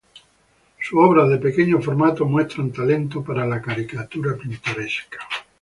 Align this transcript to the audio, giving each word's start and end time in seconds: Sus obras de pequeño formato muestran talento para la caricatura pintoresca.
Sus 0.81 0.97
obras 0.99 1.29
de 1.29 1.37
pequeño 1.37 1.79
formato 1.79 2.25
muestran 2.25 2.71
talento 2.71 3.23
para 3.23 3.45
la 3.45 3.61
caricatura 3.61 4.35
pintoresca. 4.35 5.19